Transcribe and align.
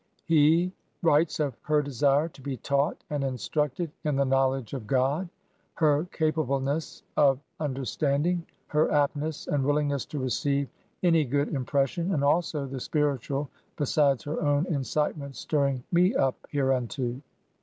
He 0.25 0.73
writes 1.03 1.39
of 1.39 1.61
*^her 1.61 1.83
desire 1.85 2.27
to 2.29 2.41
be 2.41 2.57
taught 2.57 2.97
and 3.11 3.23
instructed 3.23 3.91
in 4.03 4.15
the 4.15 4.25
knowledge 4.25 4.73
of 4.73 4.87
God; 4.87 5.29
her 5.75 6.05
capableness 6.11 7.03
of 7.15 7.39
imder 7.59 7.85
standing; 7.85 8.43
her 8.65 8.87
aptnesse 8.87 9.47
and 9.47 9.63
willingnesse 9.63 10.07
to 10.07 10.17
recieve 10.19 10.69
anie 11.03 11.23
good 11.29 11.49
impression, 11.49 12.15
and 12.15 12.23
also 12.23 12.65
the 12.65 12.79
spiritual, 12.79 13.47
besides 13.77 14.23
her 14.23 14.41
owne 14.41 14.65
incitements 14.69 15.37
stirring 15.37 15.83
me 15.91 16.15
up 16.15 16.47
hereunto." 16.49 17.21